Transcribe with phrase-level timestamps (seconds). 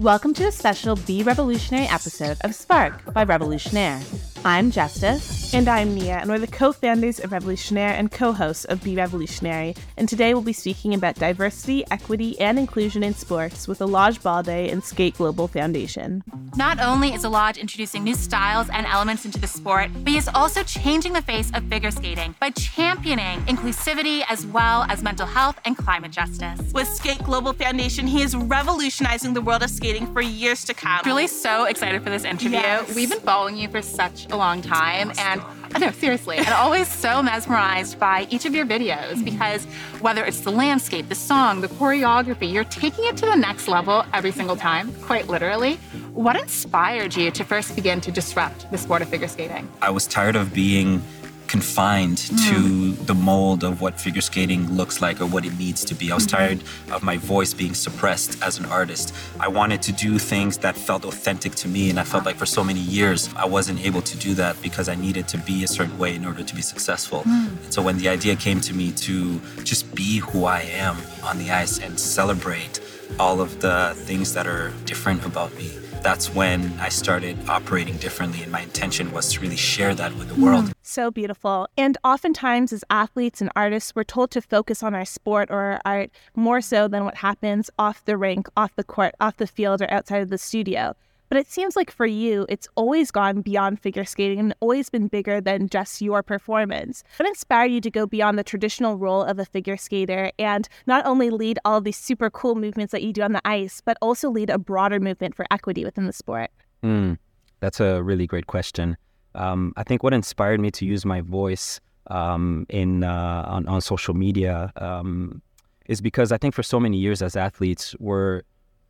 [0.00, 4.02] Welcome to a special Be Revolutionary episode of Spark by Révolutionnaire.
[4.44, 5.41] I'm Justice.
[5.54, 8.96] And I'm Nia, and we're the co founders of Révolutionnaire and co hosts of Be
[8.96, 9.74] Revolutionary.
[9.98, 14.72] And today we'll be speaking about diversity, equity, and inclusion in sports with Elladj Baldé
[14.72, 16.24] and Skate Global Foundation.
[16.56, 20.26] Not only is Elladj introducing new styles and elements into the sport, but he is
[20.34, 25.60] also changing the face of figure skating by championing inclusivity as well as mental health
[25.66, 26.72] and climate justice.
[26.72, 31.02] With Skate Global Foundation, he is revolutionizing the world of skating for years to come.
[31.04, 32.52] Really so excited for this interview.
[32.52, 32.94] Yes.
[32.94, 35.41] We've been following you for such a long time, and
[35.82, 39.64] Know, seriously, and always so mesmerized by each of your videos because
[40.00, 44.04] whether it's the landscape, the song, the choreography, you're taking it to the next level
[44.14, 45.74] every single time, quite literally.
[46.12, 49.68] What inspired you to first begin to disrupt the sport of figure skating?
[49.80, 51.02] I was tired of being
[51.48, 52.36] confined hmm.
[52.48, 56.10] to the mold of what figure skating looks like or what it needs to be.
[56.10, 56.36] I was mm-hmm.
[56.36, 59.14] tired of my voice being suppressed as an artist.
[59.40, 62.46] I wanted to do things that felt authentic to me, and I felt like for
[62.46, 65.68] so many years I wasn't able to do that because I needed to be a
[65.68, 67.22] certain way in order to be successful.
[67.22, 67.48] Hmm.
[67.64, 71.38] And so when the idea came to me to just be who I am on
[71.38, 72.80] the ice and celebrate
[73.18, 75.70] all of the things that are different about me,
[76.02, 80.28] that's when I started operating differently, and my intention was to really share that with
[80.28, 80.66] the world.
[80.66, 80.72] Mm.
[80.82, 81.68] So beautiful.
[81.76, 85.80] And oftentimes, as athletes and artists, we're told to focus on our sport or our
[85.84, 89.80] art more so than what happens off the rink, off the court, off the field,
[89.80, 90.94] or outside of the studio.
[91.32, 95.08] But it seems like for you, it's always gone beyond figure skating and always been
[95.08, 97.04] bigger than just your performance.
[97.16, 101.06] What inspired you to go beyond the traditional role of a figure skater and not
[101.06, 104.28] only lead all these super cool movements that you do on the ice, but also
[104.28, 106.50] lead a broader movement for equity within the sport?
[106.82, 107.16] Mm,
[107.60, 108.98] that's a really great question.
[109.34, 113.80] Um, I think what inspired me to use my voice um, in uh, on, on
[113.80, 115.40] social media um,
[115.86, 118.42] is because I think for so many years as athletes, we're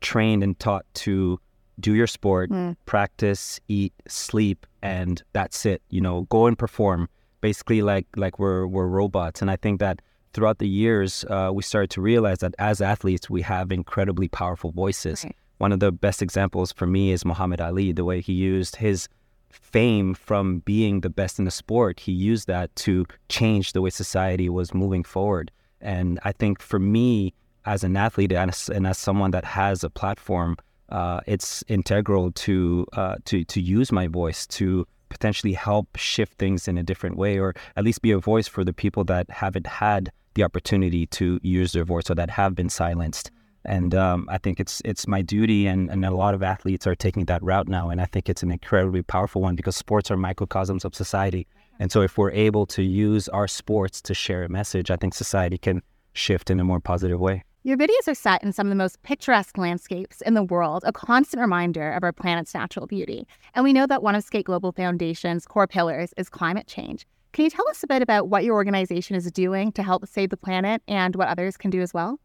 [0.00, 1.38] trained and taught to
[1.80, 2.50] do your sport,
[2.86, 5.82] practice, eat, sleep, and that's it.
[5.90, 7.08] You know, go and perform.
[7.40, 9.40] Basically, like like we're we're robots.
[9.40, 13.30] And I think that throughout the years, uh, we started to realize that as athletes,
[13.30, 15.24] we have incredibly powerful voices.
[15.24, 15.34] Right.
[15.58, 17.92] One of the best examples for me is Muhammad Ali.
[17.92, 19.08] The way he used his
[19.50, 23.90] fame from being the best in the sport, he used that to change the way
[23.90, 25.50] society was moving forward.
[25.80, 27.34] And I think for me,
[27.66, 30.56] as an athlete and as, and as someone that has a platform,
[30.90, 36.68] uh, it's integral to uh, to to use my voice to potentially help shift things
[36.68, 39.66] in a different way, or at least be a voice for the people that haven't
[39.66, 43.30] had the opportunity to use their voice or that have been silenced.
[43.64, 46.94] And um, I think it's it's my duty, and, and a lot of athletes are
[46.94, 47.90] taking that route now.
[47.90, 51.46] And I think it's an incredibly powerful one because sports are microcosms of society.
[51.78, 55.14] And so if we're able to use our sports to share a message, I think
[55.14, 55.82] society can
[56.14, 57.44] shift in a more positive way.
[57.62, 60.92] Your videos are set in some of the most picturesque landscapes in the world, a
[60.92, 63.26] constant reminder of our planet's natural beauty.
[63.54, 67.06] And we know that one of Skate Global Foundation's core pillars is climate change.
[67.32, 70.30] Can you tell us a bit about what your organization is doing to help save
[70.30, 72.18] the planet and what others can do as well?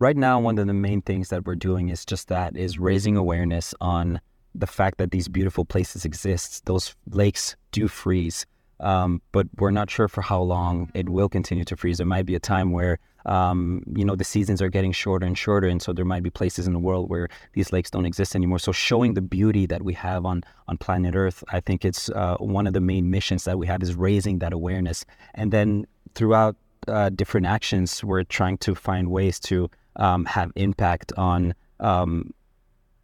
[0.00, 3.16] right now one of the main things that we're doing is just that is raising
[3.16, 4.20] awareness on
[4.54, 8.46] the fact that these beautiful places exist those lakes do freeze
[8.80, 11.98] um, but we're not sure for how long it will continue to freeze.
[11.98, 15.36] There might be a time where um, you know the seasons are getting shorter and
[15.36, 18.34] shorter and so there might be places in the world where these lakes don't exist
[18.34, 18.58] anymore.
[18.58, 22.36] So showing the beauty that we have on on planet earth i think it's uh,
[22.38, 25.04] one of the main missions that we have is raising that awareness.
[25.34, 26.56] And then throughout
[26.88, 32.32] uh, different actions we're trying to find ways to um, have impact on um,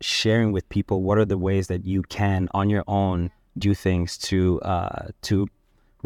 [0.01, 4.19] sharing with people what are the ways that you can on your own do things
[4.19, 5.49] to uh, to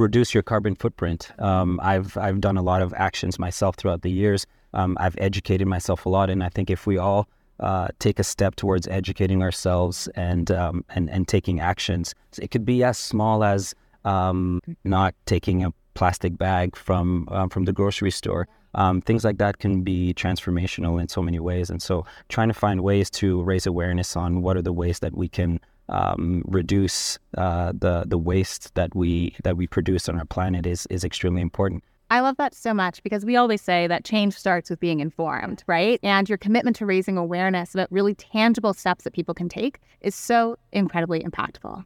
[0.00, 1.30] reduce your carbon footprint.
[1.38, 4.46] Um, I've I've done a lot of actions myself throughout the years.
[4.74, 7.28] Um, I've educated myself a lot, and I think if we all
[7.60, 12.64] uh, take a step towards educating ourselves and um, and and taking actions, it could
[12.64, 13.74] be as small as
[14.04, 18.48] um, not taking a plastic bag from um, from the grocery store.
[18.74, 21.70] Um, things like that can be transformational in so many ways.
[21.70, 25.16] And so, trying to find ways to raise awareness on what are the ways that
[25.16, 25.60] we can
[25.90, 30.86] um, reduce uh, the the waste that we that we produce on our planet is
[30.90, 31.84] is extremely important.
[32.12, 35.62] I love that so much because we always say that change starts with being informed,
[35.68, 36.00] right?
[36.02, 40.16] And your commitment to raising awareness about really tangible steps that people can take is
[40.16, 41.84] so incredibly impactful.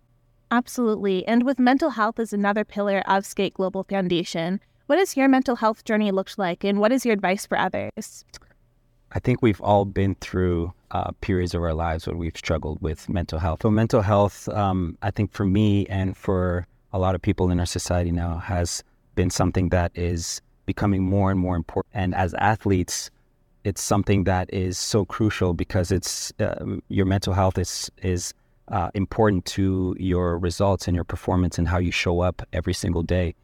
[0.50, 1.26] Absolutely.
[1.26, 5.56] And with mental health as another pillar of Skate Global Foundation, what has your mental
[5.56, 8.24] health journey looked like and what is your advice for others?
[9.12, 13.08] I think we've all been through uh, periods of our lives where we've struggled with
[13.08, 13.62] mental health.
[13.62, 17.58] So, mental health, um, I think for me and for a lot of people in
[17.58, 18.84] our society now, has
[19.16, 21.90] been something that is becoming more and more important.
[21.94, 23.10] And as athletes,
[23.64, 28.32] it's something that is so crucial because it's uh, your mental health is is
[28.68, 33.02] uh, important to your results and your performance and how you show up every single
[33.02, 33.34] day.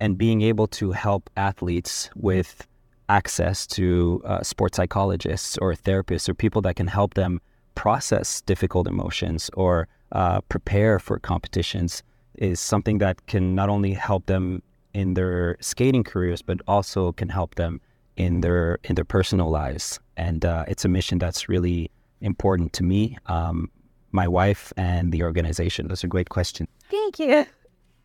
[0.00, 2.66] And being able to help athletes with
[3.08, 7.40] access to uh, sports psychologists or therapists or people that can help them
[7.74, 12.02] process difficult emotions or uh, prepare for competitions
[12.36, 14.62] is something that can not only help them
[14.92, 17.80] in their skating careers, but also can help them
[18.16, 19.98] in their in their personal lives.
[20.16, 21.90] And uh, it's a mission that's really
[22.20, 23.70] important to me, um,
[24.12, 25.88] my wife, and the organization.
[25.88, 26.68] That's a great question.
[26.90, 27.46] Thank you.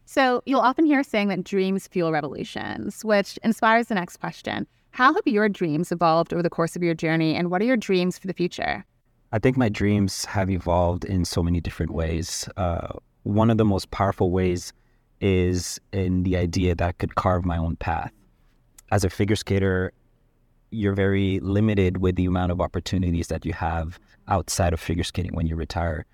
[0.06, 4.66] So you'll often hear saying that dreams fuel revolutions, which inspires the next question.
[5.00, 7.78] How have your dreams evolved over the course of your journey, and what are your
[7.78, 8.84] dreams for the future?
[9.32, 12.50] I think my dreams have evolved in so many different ways.
[12.58, 12.90] Uh,
[13.24, 14.74] one of the most powerful ways
[15.22, 18.12] is in the idea that I could carve my own path.
[18.92, 19.94] As a figure skater,
[20.70, 25.34] you're very limited with the amount of opportunities that you have outside of figure skating
[25.34, 26.06] when you retire.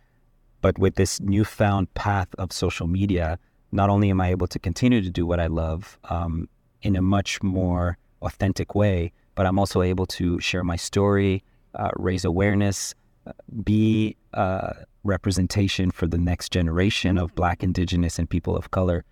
[0.62, 3.40] But with this newfound path of social media,
[3.72, 6.48] not only am I able to continue to do what I love um,
[6.84, 11.44] in a much more authentic way, but I'm also able to share my story,
[11.76, 12.96] uh, raise awareness,
[13.64, 14.74] be uh,
[15.04, 19.04] representation for the next generation of Black, Indigenous, and people of color.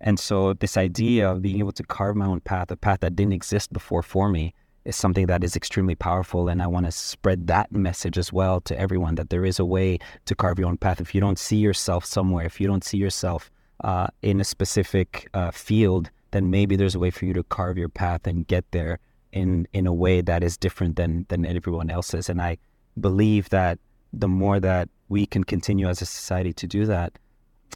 [0.00, 3.16] And so, this idea of being able to carve my own path, a path that
[3.16, 4.52] didn't exist before for me,
[4.84, 6.48] is something that is extremely powerful.
[6.48, 9.64] And I want to spread that message as well to everyone that there is a
[9.64, 11.00] way to carve your own path.
[11.00, 13.50] If you don't see yourself somewhere, if you don't see yourself
[13.82, 17.78] uh, in a specific uh, field, then maybe there's a way for you to carve
[17.78, 18.98] your path and get there
[19.32, 22.28] in in a way that is different than than everyone else's.
[22.28, 22.58] And I
[23.00, 23.78] believe that
[24.12, 27.18] the more that we can continue as a society to do that,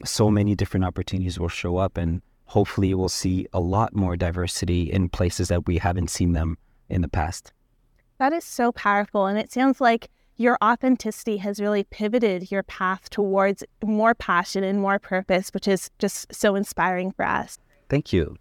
[0.04, 4.90] so many different opportunities will show up, and hopefully, we'll see a lot more diversity
[4.90, 6.58] in places that we haven't seen them
[6.88, 7.52] in the past.
[8.18, 9.26] That is so powerful.
[9.26, 14.80] And it sounds like your authenticity has really pivoted your path towards more passion and
[14.80, 17.58] more purpose, which is just so inspiring for us.
[17.88, 18.36] Thank you.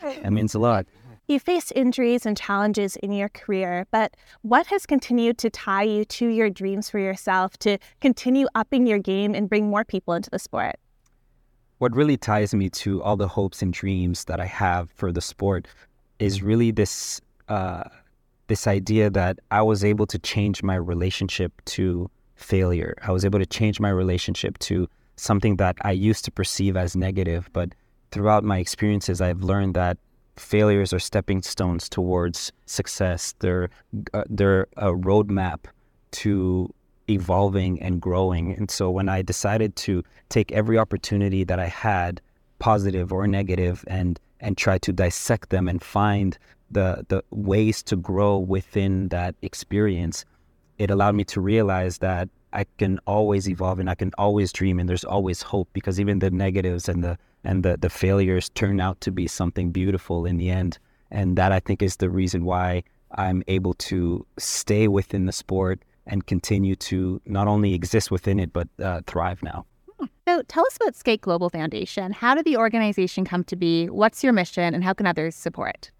[0.00, 0.86] That means a lot.
[1.26, 6.04] You faced injuries and challenges in your career, but what has continued to tie you
[6.04, 10.28] to your dreams for yourself to continue upping your game and bring more people into
[10.28, 10.76] the sport?
[11.78, 15.22] What really ties me to all the hopes and dreams that I have for the
[15.22, 15.66] sport
[16.18, 17.84] is really this uh,
[18.46, 22.94] this idea that I was able to change my relationship to failure.
[23.02, 26.94] I was able to change my relationship to something that I used to perceive as
[26.94, 27.74] negative, but
[28.14, 29.98] throughout my experiences, I've learned that
[30.36, 33.34] failures are stepping stones towards success.
[33.40, 33.68] They're
[34.14, 35.64] uh, they're a roadmap
[36.22, 36.72] to
[37.10, 38.52] evolving and growing.
[38.52, 42.20] And so when I decided to take every opportunity that I had,
[42.60, 46.38] positive or negative, and and try to dissect them and find
[46.70, 50.24] the the ways to grow within that experience,
[50.78, 54.78] it allowed me to realize that I can always evolve and I can always dream
[54.78, 58.80] and there's always hope because even the negatives and the and the, the failures turn
[58.80, 60.78] out to be something beautiful in the end.
[61.10, 62.82] And that I think is the reason why
[63.16, 68.52] I'm able to stay within the sport and continue to not only exist within it,
[68.52, 69.66] but uh, thrive now.
[70.26, 72.12] So tell us about Skate Global Foundation.
[72.12, 73.86] How did the organization come to be?
[73.88, 75.90] What's your mission and how can others support?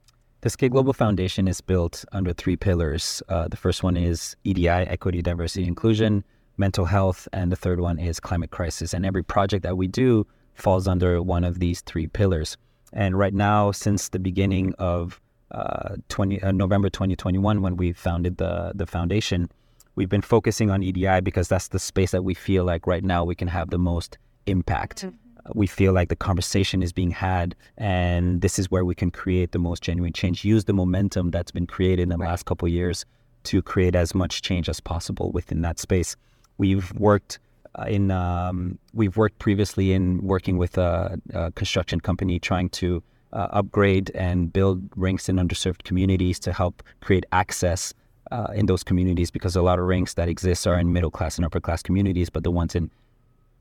[0.40, 3.22] The Skate Global Foundation is built under three pillars.
[3.28, 6.24] Uh, the first one is EDI, Equity, Diversity, Inclusion,
[6.58, 8.92] mental health, and the third one is climate crisis.
[8.92, 12.56] And every project that we do falls under one of these three pillars.
[12.92, 15.20] And right now, since the beginning of
[15.50, 19.50] uh, 20, uh, November 2021, when we founded the, the foundation,
[19.96, 23.24] we've been focusing on EDI because that's the space that we feel like right now
[23.24, 25.04] we can have the most impact.
[25.04, 25.16] Mm-hmm.
[25.54, 29.52] We feel like the conversation is being had, and this is where we can create
[29.52, 30.42] the most genuine change.
[30.42, 32.30] Use the momentum that's been created in the right.
[32.30, 33.04] last couple years
[33.44, 36.16] to create as much change as possible within that space.
[36.56, 37.40] We've worked
[37.86, 43.02] in um, we've worked previously in working with a, a construction company trying to
[43.32, 47.92] uh, upgrade and build rinks in underserved communities to help create access
[48.30, 51.36] uh, in those communities because a lot of rinks that exist are in middle class
[51.36, 52.90] and upper class communities, but the ones in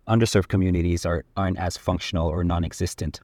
[0.08, 3.20] underserved communities are aren't as functional or non-existent.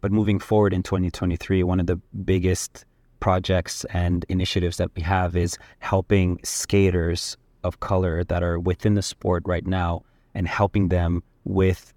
[0.00, 2.84] But moving forward in 2023, one of the biggest
[3.20, 9.02] projects and initiatives that we have is helping skaters of color that are within the
[9.02, 10.02] sport right now
[10.36, 11.94] and helping them with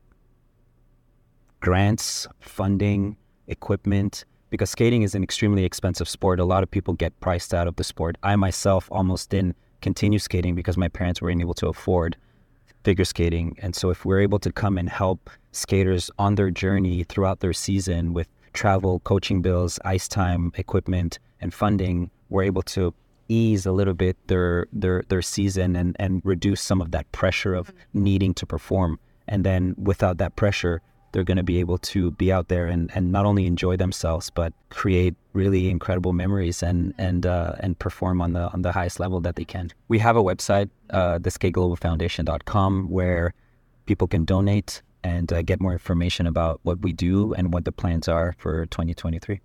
[1.59, 3.17] grants, funding,
[3.47, 6.39] equipment, because skating is an extremely expensive sport.
[6.39, 8.17] A lot of people get priced out of the sport.
[8.23, 12.15] I myself almost didn't continue skating because my parents weren't able to afford
[12.85, 13.57] figure skating.
[13.61, 17.53] And so if we're able to come and help skaters on their journey throughout their
[17.53, 22.93] season with travel, coaching bills, ice time, equipment, and funding, we're able to
[23.29, 27.55] ease a little bit their their their season and and reduce some of that pressure
[27.55, 28.99] of needing to perform.
[29.27, 30.81] And then without that pressure,
[31.11, 34.29] they're going to be able to be out there and, and not only enjoy themselves
[34.29, 38.99] but create really incredible memories and and uh, and perform on the on the highest
[38.99, 39.69] level that they can.
[39.87, 43.33] We have a website, uh, theskateglobalfoundation.com, where
[43.85, 47.71] people can donate and uh, get more information about what we do and what the
[47.71, 49.39] plans are for 2023.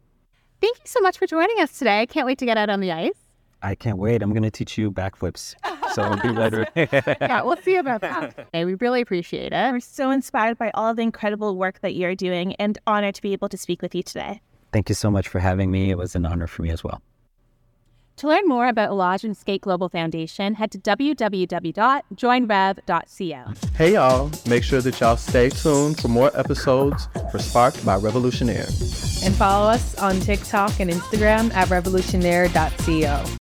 [0.61, 2.01] Thank you so much for joining us today.
[2.01, 3.24] I can't wait to get out on the ice.
[3.65, 4.23] I can't wait.
[4.23, 5.55] I'm going to teach you backflips.
[5.95, 6.67] So be ready.
[6.77, 8.47] yeah, we'll see about that.
[8.55, 9.73] Okay, we really appreciate it.
[9.73, 13.33] We're so inspired by all the incredible work that you're doing and honored to be
[13.33, 14.41] able to speak with you today.
[14.73, 15.91] Thank you so much for having me.
[15.91, 17.01] It was an honor for me as well.
[18.19, 23.69] To learn more about Elladj and Skate Global Foundation, head to www.joinrev.co.
[23.77, 28.69] Hey y'all, make sure that y'all stay tuned for more episodes for Sparked by Révolutionnaire.
[29.27, 33.25] And follow us on TikTok and Instagram at revolutionnaire.co.